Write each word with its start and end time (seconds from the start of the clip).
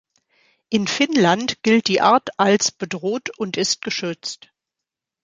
In 0.69 0.87
Finnland 0.87 1.61
gilt 1.61 1.87
die 1.87 2.01
Art 2.01 2.29
als 2.39 2.71
bedroht 2.71 3.29
und 3.37 3.55
ist 3.55 3.83
geschützt. 3.83 4.51